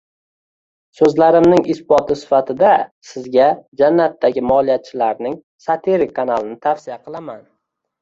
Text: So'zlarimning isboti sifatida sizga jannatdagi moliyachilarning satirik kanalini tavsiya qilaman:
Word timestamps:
So'zlarimning 1.01 1.61
isboti 1.73 2.17
sifatida 2.21 2.71
sizga 3.11 3.51
jannatdagi 3.83 4.47
moliyachilarning 4.55 5.39
satirik 5.69 6.19
kanalini 6.21 6.63
tavsiya 6.69 7.03
qilaman: 7.09 7.51